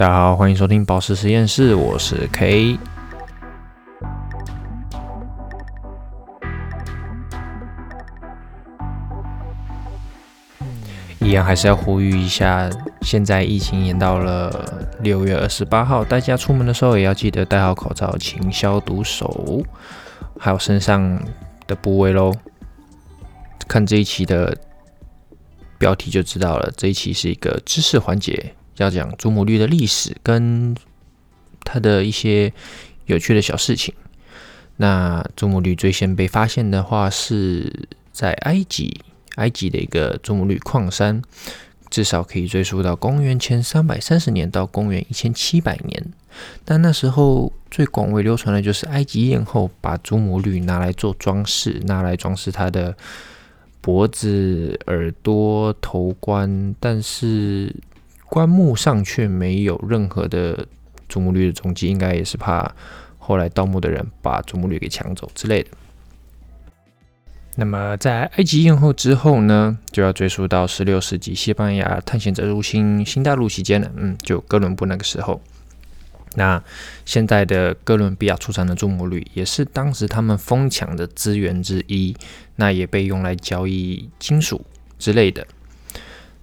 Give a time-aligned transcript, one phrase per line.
[0.00, 2.78] 大家好，欢迎收听宝石实验室，我是 K。
[11.18, 12.70] 一样还是要呼吁一下，
[13.02, 19.62] 现在疫情延到了六月二十八号，大家出门的时候也要记得戴好口罩，勤消毒手，
[20.38, 21.22] 还有身上
[21.66, 22.32] 的部位喽。
[23.68, 24.56] 看这一期的
[25.76, 28.54] 标题就知道了，这一期是一个知识环节。
[28.80, 30.74] 要讲祖母绿的历史跟
[31.64, 32.50] 它的一些
[33.04, 33.94] 有趣的小事情。
[34.78, 39.02] 那祖母绿最先被发现的话，是在埃及，
[39.34, 41.20] 埃及的一个祖母绿矿山，
[41.90, 46.06] 至少可以追溯到公元前三百三十年到公元一千七百年。
[46.64, 52.96] 但那时候最广为流传的就是埃及艳后把祖母绿拿来做装饰，拿来装饰她的
[53.82, 57.76] 脖子、耳朵、头冠，但是。
[58.30, 60.66] 棺木上却没有任何的
[61.08, 62.72] 祖母绿的踪迹，应该也是怕
[63.18, 65.70] 后来盗墓的人把祖母绿给抢走之类的。
[67.56, 73.90] 那么，在埃及艳后之后呢，就要追溯到十六世纪西班牙探险者入侵新大陆期间了。
[73.96, 75.42] 嗯，就哥伦布那个时候，
[76.36, 76.62] 那
[77.04, 82.16] 现在的哥伦比亚出产的祖母绿也是当时他们疯抢的资源之一，
[82.56, 84.64] 那也被用来交易金属
[84.98, 85.44] 之类的。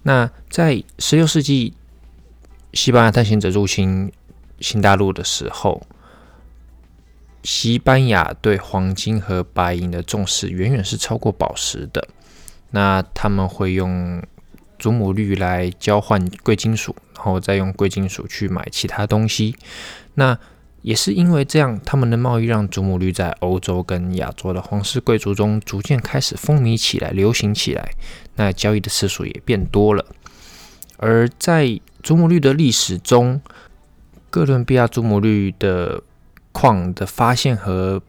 [0.04, 1.74] 那在十六世纪，
[2.78, 4.12] 西班牙探险者入侵
[4.60, 5.82] 新大陆的时候，
[7.42, 12.08] 西班牙对黄金和白银的重视远远是超过宝石的。
[12.70, 14.22] 那他们会用
[14.78, 19.56] 祖母绿来交换贵金属，然后再用贵金属去买其他东西。
[20.14, 20.38] 那
[20.84, 27.90] 也是因为这样，他们的贸易让祖母绿在欧洲跟亚洲的皇室贵族中逐渐开始风靡起来、流行起来。
[28.36, 30.06] 那交易的次数也变多了。
[30.98, 33.42] 而在祖母绿的历史中，
[34.30, 36.02] 哥伦比亚祖母绿的
[36.54, 38.02] 矿的发现和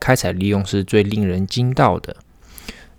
[0.00, 2.16] 开采利用是最令人惊到的。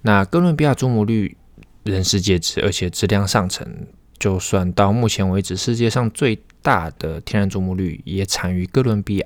[0.03, 1.35] 那哥伦比亚祖母绿
[1.83, 3.87] 人世皆知，而且质量上乘。
[4.17, 9.25] 就算到目前为止，世界上最大的天然祖母绿也产于哥伦比亚，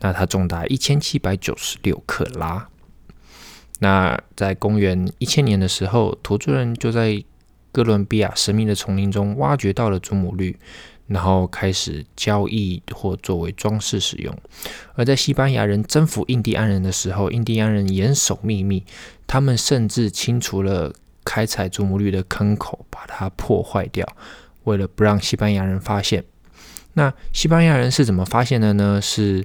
[0.00, 2.66] 那它重达一千七百九十六克拉。
[3.80, 7.22] 那在公元一千年的时候，土著人就在
[7.74, 10.56] 哥伦比亚神秘的丛林中挖掘到了祖母绿，
[11.08, 14.32] 然后开始交易或作为装饰使用。
[14.94, 18.84] 而在西班牙人征服印第安人的时候，印第安人严守秘密，
[19.26, 20.94] 他们甚至清除了。
[21.26, 24.06] 开采祖母绿的坑口，把它破坏掉，
[24.64, 26.22] 为了不让西班牙人发现。
[26.92, 29.00] 那西班牙人是怎么发现的呢？
[29.00, 29.42] 是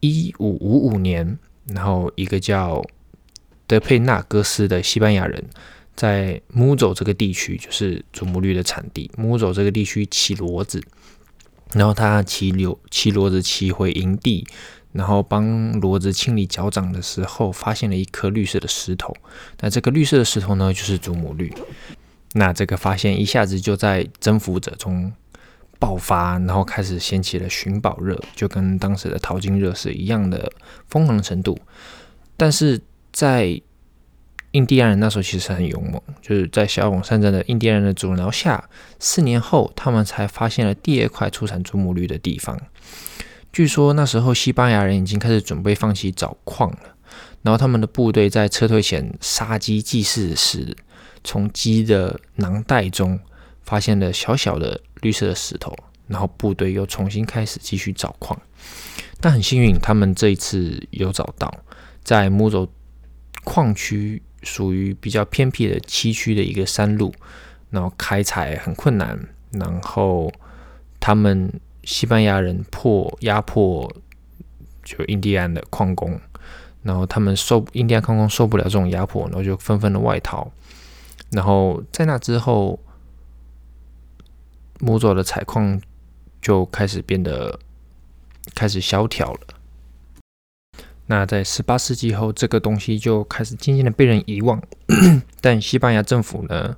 [0.00, 2.82] 一五五五年，然后一个叫
[3.66, 5.44] 德佩纳戈斯的西班牙人，
[5.98, 9.10] 在穆佐这个地区，就是祖母绿的产地。
[9.18, 10.80] 穆佐这个地区骑骡子，
[11.72, 14.46] 然后他骑牛骑骡子骑回营地。
[14.92, 15.44] 然后帮
[15.80, 19.14] 骡子清理脚掌的时候，发现了一颗绿色的石头。
[19.60, 21.52] 那这个绿色的石头呢，就是祖母绿。
[22.32, 25.12] 那这个发现一下子就在征服者中
[25.78, 30.50] 爆发，然后开始掀起了寻宝热，就跟当时的淘金热是一样的
[30.88, 31.58] 疯狂程度。
[32.36, 32.80] 但是
[33.12, 33.60] 在
[34.52, 42.58] 印第安人那时候其实很勇猛，就是在骁勇善战的印第安人的阻挠下，四年后他们才发现了第二块出产祖母绿的地方。
[43.52, 46.94] 据说那时候西班牙人已经开始准备放弃找矿了，
[47.42, 50.76] 然后他们的部队在撤退前杀鸡祭祀时，
[51.22, 53.18] 从鸡的囊袋中
[53.62, 55.76] 发现了小小的绿色的石头，
[56.06, 58.40] 然后部队又重新开始继续找矿。
[59.20, 61.52] 但很幸运，他们这一次有找到，
[62.04, 62.68] 在木走
[63.44, 67.14] 矿区属于比较偏僻的崎岖的一个山路，
[67.70, 69.18] 然后开采很困难，
[69.52, 70.32] 然后
[71.00, 71.52] 他们。
[71.84, 73.90] 西班牙人迫压迫
[74.84, 76.20] 就印第安的矿工，
[76.82, 80.52] 然后他们受印第安矿工受不了这种压迫，然后就纷纷的外逃。
[81.30, 82.78] 然后在那之后，
[84.80, 85.80] 木佐的采矿
[86.42, 87.58] 就开始变得
[88.54, 89.40] 开始萧条了。
[91.08, 94.62] 那在十八世纪后，这个东西就开始渐渐的被人遗忘。
[95.42, 96.76] 但西班牙政府呢，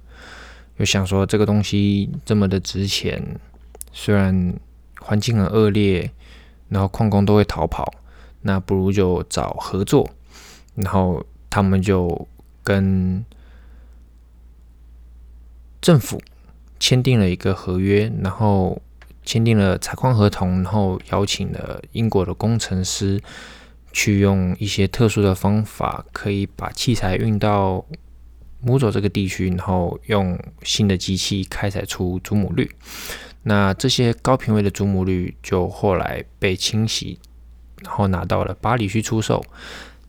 [0.79, 3.39] 又想说这个东西这么的值钱，
[3.93, 4.55] 虽然。
[5.03, 6.11] 环境很恶劣，
[6.69, 7.91] 然后矿工都会逃跑，
[8.43, 10.07] 那不如就找合作，
[10.75, 12.29] 然后他们就
[12.63, 13.25] 跟
[15.81, 16.21] 政府
[16.79, 18.81] 签订了一个合约，然后
[19.25, 23.19] 签订了采矿合同，然后邀请了英国的工程师
[23.93, 27.85] 去用一些特殊的方法，可以把器材运到
[28.61, 32.71] 母佐这个地区，然后用新的机器开采出祖母绿。
[33.43, 37.19] 那这些高品位的祖母绿就后来被清洗，
[37.83, 39.43] 然后拿到了巴黎去出售，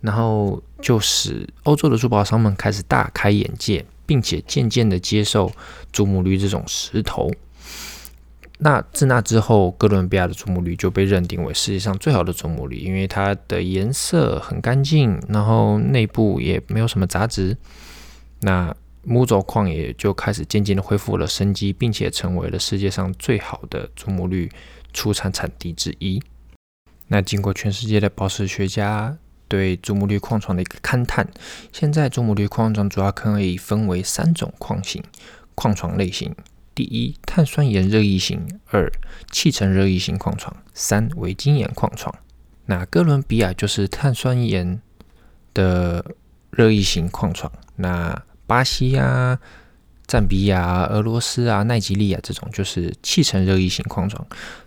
[0.02, 5.52] 然后就使欧洲的珠宝商们开始大开眼界，并且渐渐的接受
[5.94, 7.32] 祖母绿这种石头。
[8.64, 17.58] 那自那之后，哥伦比亚的祖母绿就被认定为世界上最好的祖母绿，因为它的颜色很干净，然后内部也没有什么杂质。
[18.42, 18.72] 那
[19.04, 24.48] 木轴矿也就开始渐渐的恢复了生机，并且成为了世界上最好的祖母绿
[24.94, 26.22] 出产产地之一。
[27.08, 29.18] 那经过全世界的宝石学家
[29.48, 31.28] 对祖母绿矿床的一个勘探，
[31.74, 35.04] 现在祖母绿矿床主要可以分为三种矿型、
[35.56, 36.36] 矿床类型。
[36.74, 38.90] 第一，碳酸盐热液型；二，
[39.30, 42.14] 气沉热液型矿床；三，维晶岩矿床。
[42.66, 44.82] 那哥伦比亚就是碳酸盐
[45.54, 46.06] 的
[46.50, 47.52] 热液型矿床。
[47.76, 49.38] 那巴西啊、
[50.08, 54.26] 赞比亚、俄罗斯啊、奈及利亚这种就是气沉热液型矿床。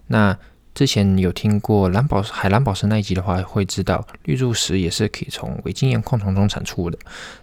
[0.09, 0.39] 那
[0.75, 6.99] 之前有听过蓝宝、海蓝宝石那一集的话，会知道绿柱石也是可以从维晶岩矿床中产出的。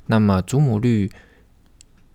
[0.06, 1.12] 那么祖母绿。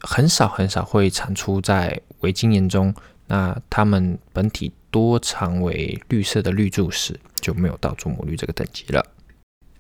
[0.00, 2.94] 很少很少会产出在维晶岩中，
[3.26, 9.04] 那它们本体多常为绿色的绿柱石，就没有到祖母绿这个等级了。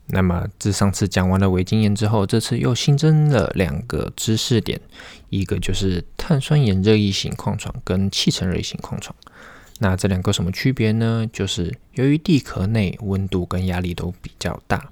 [0.08, 4.80] 那么自上次讲完了维晶岩之后，这次又新增了两个知识点，
[5.30, 9.16] 一个就是碳酸盐热液型矿床跟气成热液型矿床。
[9.80, 11.28] 那这两个什么区别呢？
[11.32, 14.90] 就是由于地壳内温度跟压力都比较大。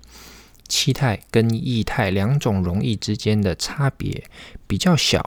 [0.66, 4.24] 气态跟液态两种溶液之间的差别
[4.66, 5.24] 比较小，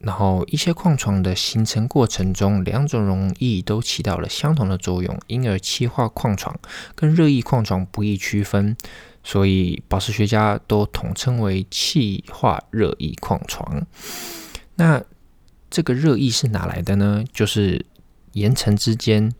[0.00, 6.56] 然后一些矿床的形成过程中，两种溶液都起到了相同的作用，因而气化矿床
[6.94, 8.76] 跟热液矿床不易区分，
[9.24, 13.84] 所以宝石学家都统称为气化热液矿床。
[14.76, 15.02] 那
[15.68, 17.24] 这个热液是哪来的呢？
[17.32, 17.84] 就是
[18.32, 19.32] 岩层之间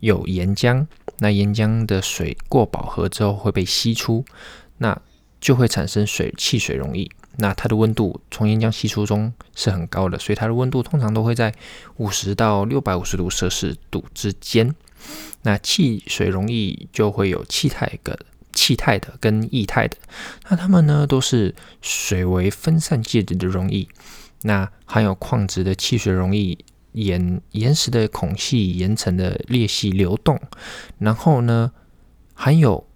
[0.00, 0.86] 有岩浆。
[1.18, 4.24] 那岩浆的水过饱和之后会被吸出，
[4.78, 5.00] 那
[5.40, 7.08] 就会产生水汽水溶液。
[7.38, 11.54] 那它的温度从岩浆吸出中是很高的，所以它的温度通常都会在
[11.96, 14.74] 五十到六百五十度摄氏度之间。
[15.42, 18.18] 那汽水溶液就会有气态的、
[18.52, 19.96] 气态的跟液态的。
[20.48, 23.86] 那它们呢都是水为分散介质的溶液。
[24.42, 26.58] 那含有矿质的汽水溶液。
[26.94, 30.40] 岩岩石的孔隙、岩层的裂隙流动，
[31.00, 31.72] 然后呢，
[32.34, 32.86] 含有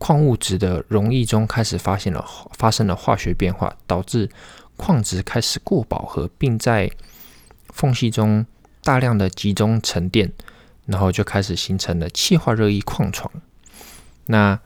[0.00, 4.30] 矿物质的溶液中开始发现了发生了化学变化，导致
[4.78, 6.90] 矿质开始过饱和，并在
[7.68, 8.46] 缝隙中
[8.82, 10.32] 大量的集中沉淀，
[10.86, 13.30] 然后就开始形成了气化热液矿床。
[14.24, 14.58] 那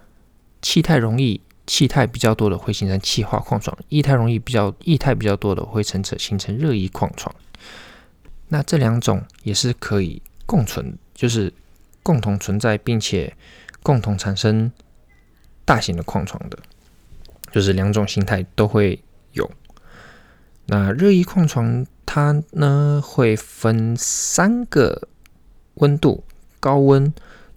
[0.62, 7.34] 气态溶液气态比较多的会形成气化矿床，液态溶液比较液态比较多的会形成形成热液矿床。
[8.48, 11.52] 那这两种也是可以共存，就是
[12.04, 13.34] 共同存在，并且
[13.82, 14.70] 共同产生
[15.64, 16.58] 大型的矿床的，
[17.50, 19.02] 就是两种形态都会
[19.32, 19.50] 有。
[20.66, 25.08] 那热液矿床它呢会分三个
[25.74, 26.24] 温度：
[26.60, 27.12] 高温、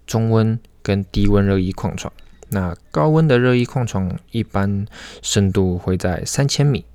[0.06, 2.12] 中温跟低温热液矿床。
[2.50, 4.86] 那高温的热液矿床一般
[5.22, 6.86] 深度会在三千米。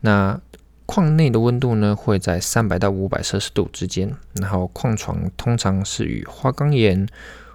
[0.00, 0.40] 那
[0.86, 7.08] 矿内的温度呢会在三百到五百摄氏度之间，然后矿床通常是以花岗岩、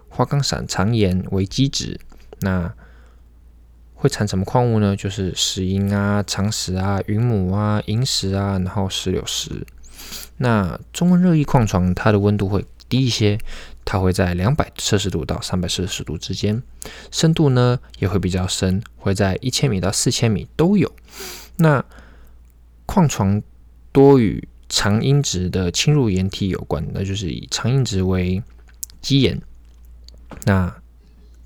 [0.09, 1.99] 花岗闪长岩为基质，
[2.39, 2.73] 那
[3.97, 4.95] 会产什么矿物呢？
[4.95, 9.65] 就是石英啊、长石啊、云母啊、萤石啊，然后石榴石。
[10.37, 13.39] 那中温热液矿床它的温度会低一些，
[13.83, 16.61] 它会在两百摄氏度到三百摄氏度之间，
[17.11, 20.91] 深度呢也会比较深，会在一千米到四千米都有。
[21.57, 21.83] 那
[22.85, 23.41] 矿床
[23.91, 28.43] 多与长阴质的侵入岩体有关，那就是以长阴质为
[29.01, 29.41] 基岩。
[30.45, 30.73] 那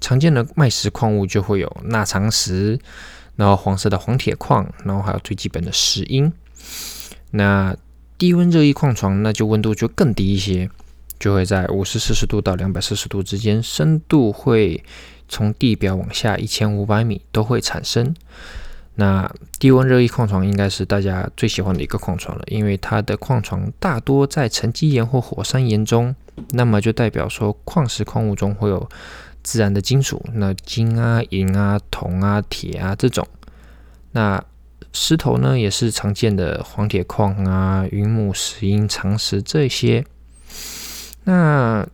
[0.01, 2.77] 常见的脉石矿物就会有钠长石，
[3.38, 6.34] 然后黄色的黄铁矿，然后还有最基本的石英。
[7.29, 7.77] 那
[8.17, 10.70] 低温热液矿床，那就温度就更低一些，
[11.17, 14.84] 就会在五十摄氏度到两百摄氏度之间，深度会
[15.29, 18.13] 从地表往下一千五百米都会产生。
[18.96, 26.13] 那低温热液矿床应该是大家最喜欢的一个矿床了，因为它的矿床大多在沉积岩或火山岩中，
[26.50, 28.88] 那么就代表说矿石矿物中会有
[29.43, 33.27] 自然的金属，那金啊、银啊、铜啊、铁啊这种。
[34.12, 34.43] 那
[34.93, 40.05] 石头呢，也是常见的黄铁矿啊、云母、石英、长石这些。
[41.24, 41.88] 那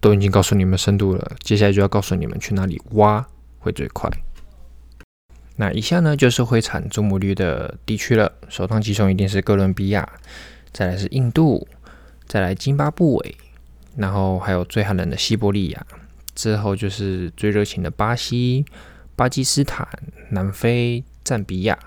[0.00, 3.26] 都已经告诉你们深度了，接下来就要告诉你们去哪里挖
[3.58, 4.10] 会最快。
[5.56, 10.06] 那以下呢就是会产祖母绿的地区了，首当其冲一定是哥伦比亚，
[10.72, 11.66] 再来是印度，
[12.26, 13.36] 再来津巴布韦，
[13.96, 15.86] 然后还有最寒冷的西伯利亚，
[16.34, 18.64] 之后就是最热情的巴西、
[19.14, 19.88] 巴基斯坦、
[20.30, 21.78] 南非、赞比亚。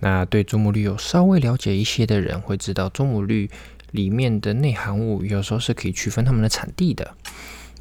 [0.00, 3.50] 那对祖母绿有稍微了解一些的人会知道，祖母绿
[3.90, 7.14] 里面的内含物有时候是可以区分它们的产地的。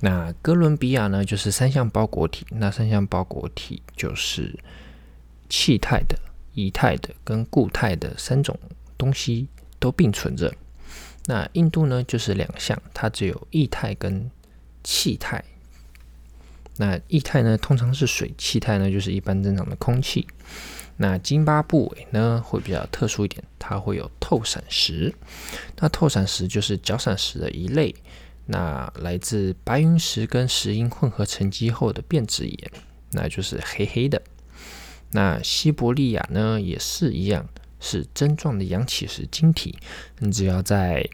[0.02, 2.46] 那哥伦比亚呢，就是三项包裹体。
[2.52, 4.58] 那三项包裹体就是
[5.50, 6.18] 气态的、
[6.56, 8.58] 液态的跟固态的三种
[8.98, 10.54] 东西都并存着。
[11.26, 14.30] 那印度呢，就是两项，它只有液态跟
[14.90, 15.44] 气态。
[16.78, 20.26] 那液态呢，通常是水；气态呢，就是一般正常的空气。
[20.98, 25.14] 那津巴布韦呢，会比较特殊一点，它会有透闪石。
[25.78, 27.94] 那透闪石就是角闪石的一类。
[28.48, 32.72] 那来自白云石跟石英混合沉积后的变质岩，
[33.12, 34.20] 那就是黑黑的。
[35.12, 37.48] 那西伯利亚呢也是一样，
[37.80, 39.78] 是针状的阳起石晶体。
[40.18, 41.08] 你只要在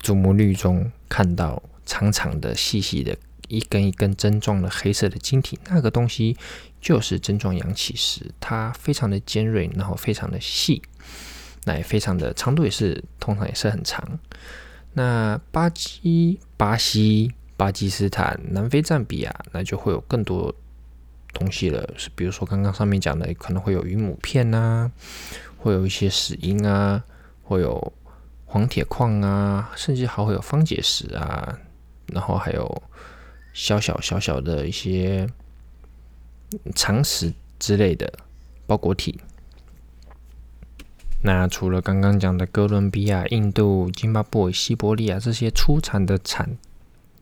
[0.00, 3.16] 祖母绿中看到长长的、细细的
[3.48, 6.36] 一根一根针状的黑色的晶体，那个东西
[6.80, 8.30] 就是针状阳起石。
[8.38, 10.80] 它非常的尖锐，然后非常的细，
[11.64, 14.20] 那也非常的长度也是通常也是很长。
[14.92, 20.54] 那巴基、巴西、巴基斯坦、南非、赞比亚，那就会有更多
[21.32, 21.92] 东西了。
[21.96, 24.92] 是比如说刚刚上面讲的，可能会有云母片呐，
[25.58, 27.02] 会有一些石英啊，
[27.42, 27.92] 会有
[28.46, 31.58] 黄铁矿啊，甚至还会有方解石啊，
[32.12, 32.82] 然后还有
[33.52, 35.28] 小小小小的一些
[36.74, 38.12] 常识之类的
[38.66, 39.18] 包裹体。
[41.22, 46.56] 那除了刚刚讲的哥伦比亚、印度、津巴布韦、西伯利亚这些出产的产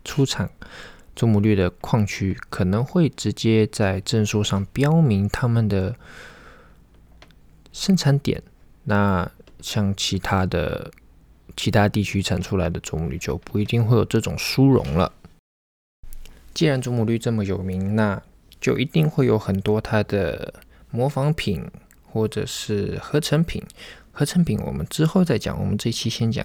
[0.05, 0.49] 出产
[1.17, 5.97] 祖母绿的矿区，可能会直接在证书上标明他们的
[7.73, 8.41] 生产点。
[8.85, 9.29] 那
[9.61, 10.93] 像其他的
[11.59, 15.13] 其他地区产出来的祖母绿就不一定会有这种殊荣了。
[16.55, 18.23] 既然祖母绿这么有名，那
[18.59, 20.55] 就一定会有很多它的
[20.91, 21.71] 模仿品。
[22.11, 23.63] 或者是合成品，
[24.13, 25.61] 合成品我们之后再讲。
[25.61, 26.45] 我们这期先讲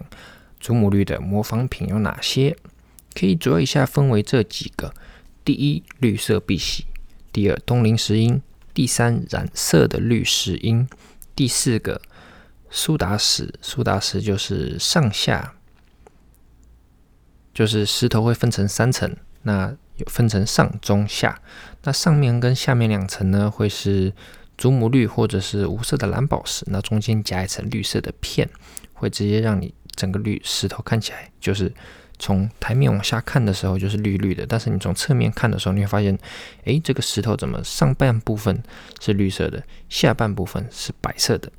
[0.59, 2.55] 祖母绿的模仿品有哪些，
[3.13, 4.93] 可以主要以下分为这几个：
[5.45, 6.83] 第一，绿色碧玺；
[7.31, 8.41] 第二，东林石英；
[8.73, 10.85] 第三，染色的绿石英；
[11.33, 12.01] 第四个，
[12.73, 13.53] 苏打石。
[13.61, 15.53] 苏打石就是上下，
[17.53, 21.39] 就是石头会分成三层，那有分成上中下，
[21.83, 24.11] 那上面跟下面两层呢会是。
[24.55, 28.47] 祖母绿或者是无色的蓝宝石，那中间夹一层绿色的片，
[28.93, 31.73] 会直接让你整个绿石头看起来就是
[32.19, 36.17] 从台面往下看的时候就是绿绿的，但是你从侧面看的时候，你会发现，
[36.65, 38.61] 诶，这个石头怎么上半部分
[39.01, 41.51] 是绿色的，下半部分是白色的？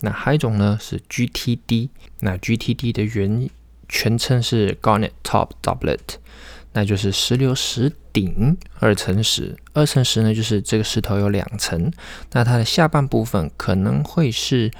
[0.00, 1.90] 那还有一种呢是 GTD，
[2.20, 3.48] 那 GTD 的原
[3.88, 5.98] 全称是 Garnet Top Doublet。
[6.72, 11.90] 那就是石榴石顶二层石，二层石呢，就是这个石头有两层，
[12.30, 14.70] 那它的下半部分可能会是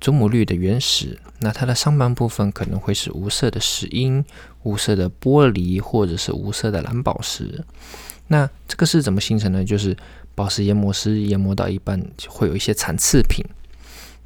[0.00, 4.24] 祖母绿的原石，那它的上半部分可能会是无色的石英、
[4.64, 7.64] 无色的玻璃或者是无色的蓝宝石。
[8.26, 9.64] 那这个是怎么形成呢？
[9.64, 9.96] 就是
[10.34, 13.44] 宝石研磨师研磨到一半会有一些残次品，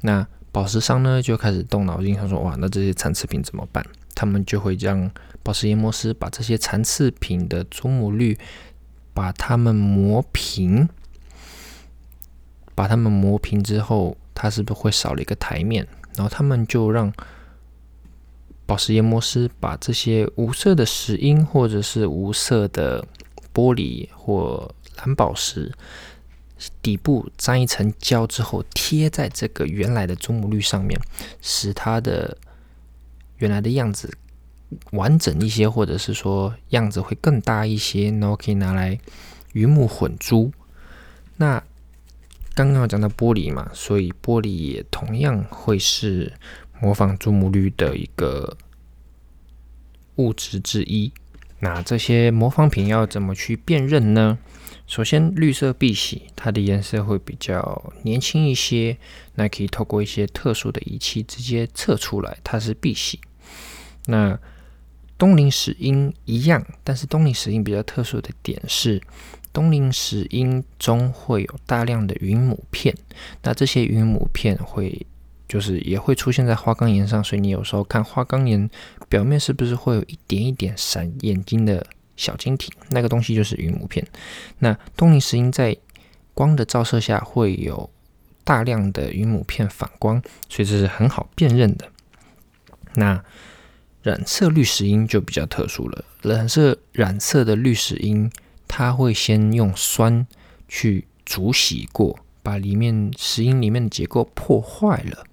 [0.05, 3.83] 那宝石商呢就开始动脑筋，想说哇，那这些残次品怎么办？
[4.13, 5.09] 他们就会让
[5.41, 8.37] 宝石研磨师把这些残次品的祖母绿，
[9.13, 10.87] 把它们磨平，
[12.75, 15.87] 把它们磨平之后，它是不是会少了一个台面？
[16.15, 17.11] 然后他们就让
[18.65, 23.03] 宝石研磨师把这些无色的石英或者是无色的
[23.53, 25.71] 玻璃或蓝宝石
[26.81, 30.99] 底部沾一层胶之后，贴在这个原来的祖母绿上面，
[31.41, 32.37] 使它的
[33.37, 34.17] 原来的样子。
[34.93, 38.97] 完整一些，或者是说样子会更大一些，然后可以拿来
[39.51, 40.51] 鱼目混珠。
[41.37, 41.63] 那
[42.55, 46.33] 刚刚讲到玻璃嘛，所以玻璃也同样会是
[46.81, 48.57] 模仿祖母绿的一个
[50.15, 51.11] 物质之一。
[51.59, 54.39] 那这些模仿品要怎么去辨认呢？
[54.87, 58.97] 首先，绿色碧玺它的颜色会比较年轻一些，
[59.35, 63.19] 那可以透过一些特殊的仪器直接测出来它是碧玺。
[64.05, 64.37] 那
[65.17, 69.01] 东林石英一样，但是东林石英比较特殊的点是，
[69.53, 72.93] 东林石英中会有大量的云母片，
[73.43, 75.05] 那这些云母片会
[75.47, 78.69] 就是也会出现在花岗岩上，所以你有时候看花岗岩
[79.07, 84.05] 表面是不是会有一点一点闪眼睛的小晶体，那个东西就是云母片。
[84.59, 85.75] 那东林石英在
[86.33, 87.89] 光的照射下会有
[88.43, 91.91] 大量的云母片反光，所以这是很好辨认的。
[92.95, 93.23] 那
[94.01, 96.05] 染色绿石英就比较特殊了。
[96.21, 98.31] 染色染色的绿石英，
[98.67, 100.27] 它会先用酸
[100.67, 105.23] 去煮洗过，把里面石英里面的结构破坏了，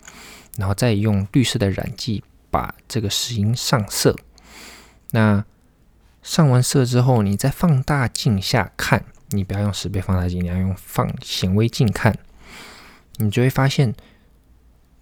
[0.56, 4.16] 然后再用绿色的染剂把这个石英上色。
[5.10, 5.44] 那
[6.22, 12.18] 上完色之后，你在放大镜下看，你不要用十倍放大镜，你要用放显微镜看，
[13.16, 13.94] 你就会发现，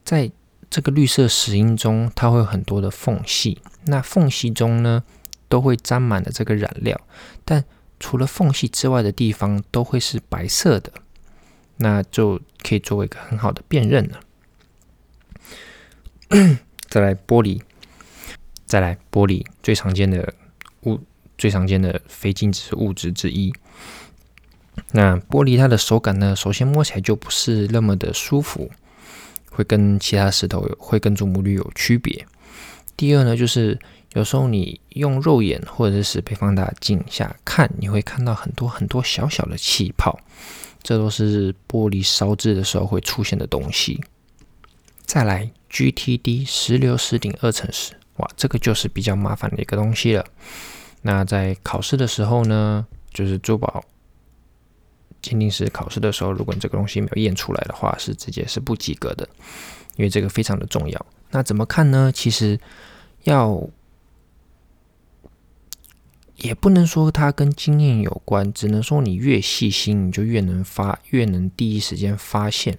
[0.04, 0.30] 在
[0.70, 3.60] 这个绿色石英中，它会有很多的缝隙。
[3.86, 5.02] 那缝隙中呢，
[5.48, 7.00] 都会沾满了这个染料。
[7.44, 7.64] 但
[7.98, 10.92] 除了缝隙之外的地方，都会是白色的。
[11.78, 14.20] 那就可以作为一个很好的辨认了。
[16.88, 17.62] 再来玻璃，
[18.66, 20.34] 再来玻璃最常见的
[20.84, 21.00] 物，
[21.36, 23.52] 最常见的非静止物质之一。
[24.92, 28.70] 那玻璃它的手感呢，首先摸起来就不是那么的舒服。
[29.50, 32.24] 会跟其他石头会跟祖母绿有区别。
[32.96, 33.76] 第二呢，就是
[34.12, 40.16] 有时候你用肉眼或者是十倍放大镜下看，你会看到很多很多小小的气泡，
[40.80, 44.00] 这都是玻璃烧制的时候会出现的东西。
[45.04, 50.24] 再来，GTD 石榴石顶二层石，哇，这个就是比较麻烦的一个东西了。
[51.02, 53.82] 那在考试的时候呢，就是珠宝。
[55.20, 59.28] 鉴定师考试的时候，如果你这个东西没有验出来的话，是直接是不及格的，
[59.96, 61.06] 因为这个非常的重要。
[61.32, 62.12] 那怎么看呢？
[62.14, 62.58] 其实
[63.24, 63.68] 要
[66.36, 72.78] 也不能说它跟经验有关，只能说你越细心，你就越能发，越能第一时间发现。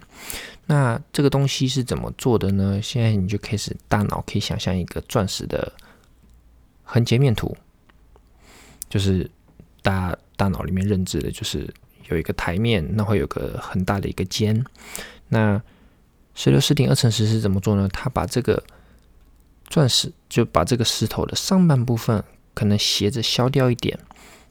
[0.69, 2.79] 那这个东西是怎么做的呢？
[2.81, 5.73] 现在你就开始大脑可以想象一个钻石的
[6.83, 7.57] 横截面图，
[8.88, 9.29] 就是
[9.81, 11.73] 大大脑里面认知的就是。
[12.09, 14.65] 有一个台面，那会有个很大的一个尖。
[15.27, 15.61] 那
[16.33, 17.88] 石榴石顶二乘十是怎么做呢？
[17.93, 18.63] 它把这个
[19.67, 22.23] 钻石，就把这个石头的上半部分
[22.55, 23.99] 可能斜着削掉一点，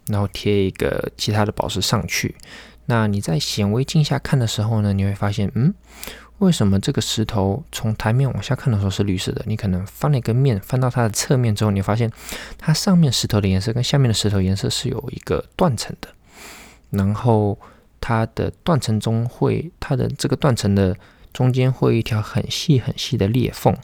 [0.06, 2.37] 然后贴一个其他的宝石上去。
[2.90, 5.74] 那你在显微镜下看的时候呢，你会发现，嗯，
[6.38, 9.44] 为什么这个石头从台面往下看的时候是绿色的？
[9.46, 12.11] 你可能翻了一个面，翻到它的侧面之后，你发现
[12.57, 16.09] 它上面石头的颜色跟下面的石头颜色是有一个断层的。
[16.88, 17.59] 然后
[18.01, 20.96] 它的断层中会，它的这个断层的
[21.35, 23.77] 中间会有一条很细很细的裂缝，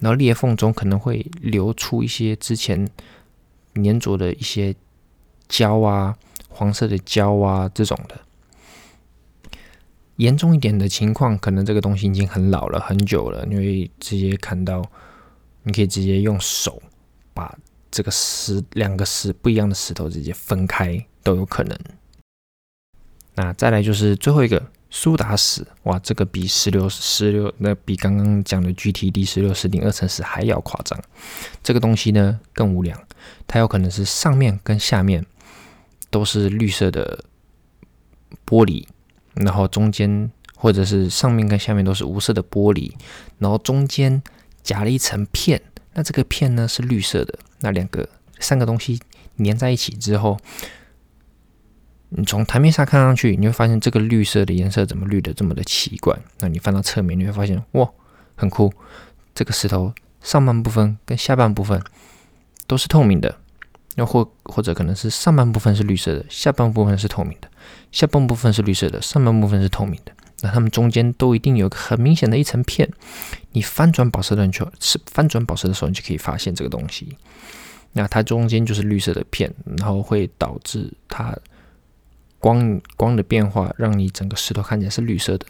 [0.00, 2.88] 然后裂缝中可能会流出一些之前
[3.74, 4.74] 粘着的一些
[5.48, 6.16] 胶啊，
[6.48, 8.18] 黄色的胶啊这种的。
[10.18, 14.82] 严重一点的情况，可能这个东西已经很老了，很久了，你会直接看到，
[15.62, 16.82] 你可以直接用手
[17.32, 17.56] 把
[17.90, 21.78] 这个石两个石不一样的石头直接分开都有可能。
[23.34, 31.00] 那再来就是最后一个苏打石，哇，这个比石榴石榴那比刚刚讲的 GTD 石榴石顶二层石还要夸张。
[31.62, 33.00] 这个东西呢更无良，
[33.46, 35.24] 它有可能是上面跟下面
[36.10, 37.24] 都是绿色的
[38.44, 38.84] 玻璃，
[39.44, 42.92] 然后中间或者是上面跟下面都是无色的玻璃，
[43.38, 44.22] 然后中间
[44.62, 45.60] 夹了一层片，
[45.94, 47.38] 那这个片呢是绿色的。
[47.60, 49.00] 那两个三个东西
[49.38, 50.38] 粘在一起之后。
[52.10, 56.18] 你从台面上看上去，你会发现这个绿色的颜色怎么绿的这么的奇怪？
[56.40, 57.86] 那你翻到侧面，你会发现哇，
[58.34, 58.72] 很酷！
[59.34, 61.78] 这个石头上半部分跟下半部分
[62.66, 63.36] 都是透明的，
[63.96, 67.50] 又或或者可能是上半部分是绿色的，下半部分是透明的，
[67.92, 70.12] 下半部分是绿色的，上半部分是透明的。
[70.40, 72.88] 那它们中间都一定有个很明显的一层片。
[73.52, 77.16] 你翻转宝石的时候，是翻转宝石的时候，你就可以发现这个东西。
[77.92, 81.36] 那它中间就是绿色的片，然后会导致它。
[82.40, 85.46] 光光的变化让你整个石头看起来是绿色的。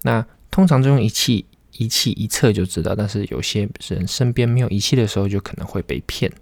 [0.00, 6.32] 那通常就用仪器仪器一测就知道，但是有些人身边没有仪器的时候，就可能会被骗。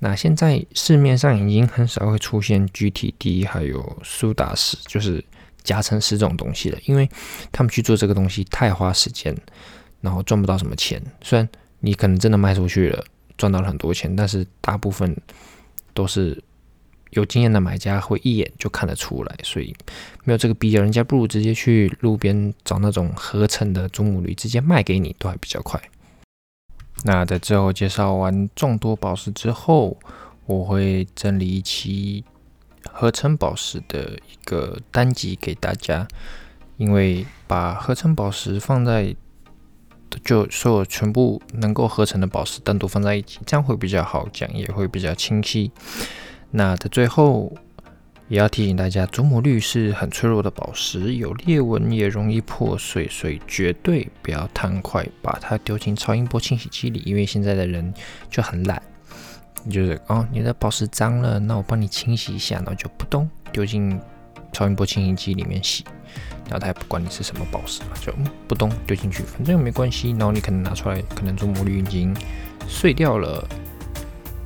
[0.00, 5.24] 那现在市面上已经很少会出现 GTD 还有苏打石，就是
[5.62, 7.08] 夹层石这种东西了，因为
[7.50, 9.36] 他们去做这个东西太花时间，
[10.00, 11.02] 然后赚不到什么钱。
[11.22, 11.48] 虽然
[11.80, 13.04] 你可能真的卖出去了，
[13.36, 15.16] 赚到了很多钱，但是大部分
[15.92, 16.42] 都是。
[17.10, 19.72] 有经验的买家会一眼就看得出来，所以
[20.24, 20.82] 没有这个必要。
[20.82, 25.80] 人家不如直接去路边找那种合成的祖母绿，直接卖给你都还比较快。
[27.06, 29.94] 那在最后介绍完众多宝石之后，
[30.46, 32.24] 我会整理一期
[32.90, 36.08] 合成宝石的一个单集给大家，
[36.78, 39.14] 因为把合成宝石放在
[40.24, 45.70] 就所有全部能够合成的宝石单独放在一起，这样会比较好讲，也会比较清晰。
[46.52, 47.52] 那在最后
[48.28, 57.92] 也要提醒大家，祖母绿是很脆弱的宝石，有裂纹也容易破碎，所以绝对不要贪快把它丢进超音波清洗机里，因为现在的人
[58.30, 58.82] 就很懒，
[59.70, 64.00] 就是哦，你的宝石脏了，那我帮你清洗一下，然后就不动丢进
[64.52, 65.84] 超音波清洗机里面洗，
[66.44, 68.10] 然后他也不管你是什么宝石嘛，就
[68.48, 70.12] 不动丢进去，反正又没关系。
[70.12, 72.16] 然后你可能拿出来，可能祖母绿已经
[72.66, 73.46] 碎掉了。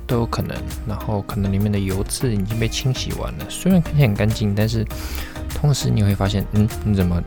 [0.09, 4.83] 都有可能，然后可能里面的油渍已经被清洗完了，虽然看起来很干净，但是
[5.53, 7.21] 同时你会发现，嗯，你怎么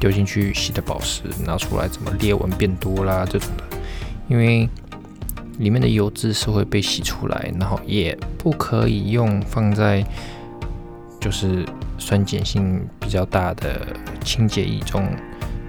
[0.00, 3.76] 丢进去洗的宝石拿出来，怎么裂纹变多啦这种的，
[4.28, 4.66] 因为
[5.58, 10.02] 里面的油渍是会被洗出来，然后也不可以用放在
[11.20, 11.66] 就是
[11.98, 13.86] 酸碱性比较大的
[14.24, 15.06] 清洁液中，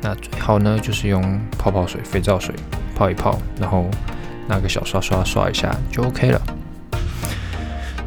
[0.02, 2.56] 那最好呢就是用泡泡水、肥皂水
[2.96, 3.86] 泡一泡，然后。
[4.52, 6.42] 拿个小刷刷刷一下就 OK 了。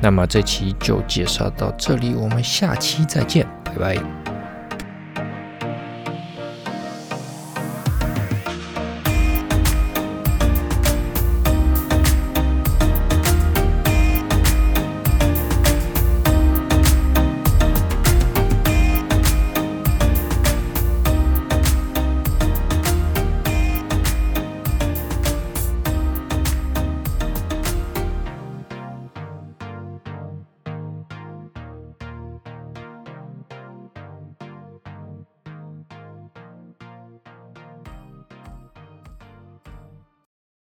[0.02, 4.33] 那么这期就介绍到这里，我们下期再见，拜拜。